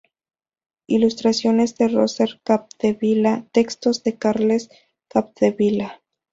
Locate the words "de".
1.77-1.87, 4.01-4.17